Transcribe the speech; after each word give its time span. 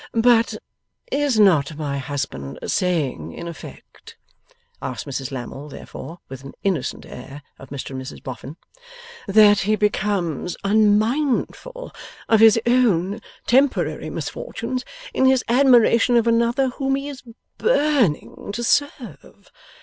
'But 0.13 0.55
is 1.11 1.39
not 1.39 1.77
my 1.77 1.99
husband 1.99 2.57
saying 2.65 3.33
in 3.33 3.47
effect,' 3.47 4.17
asked 4.81 5.05
Mrs 5.05 5.31
Lammle, 5.31 5.69
therefore, 5.69 6.17
with 6.27 6.43
an 6.43 6.53
innocent 6.63 7.05
air, 7.05 7.43
of 7.59 7.69
Mr 7.69 7.91
and 7.91 8.01
Mrs 8.01 8.23
Boffin, 8.23 8.57
'that 9.27 9.59
he 9.59 9.75
becomes 9.75 10.57
unmindful 10.63 11.91
of 12.27 12.39
his 12.39 12.59
own 12.65 13.19
temporary 13.45 14.09
misfortunes 14.09 14.83
in 15.13 15.25
his 15.25 15.43
admiration 15.47 16.15
of 16.17 16.25
another 16.25 16.69
whom 16.69 16.95
he 16.95 17.07
is 17.07 17.21
burning 17.59 18.51
to 18.53 18.63
serve? 18.63 19.51